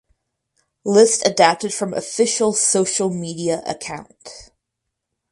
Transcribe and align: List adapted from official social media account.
List 0.83 1.27
adapted 1.27 1.75
from 1.75 1.93
official 1.93 2.53
social 2.53 3.11
media 3.13 3.61
account. 3.67 4.49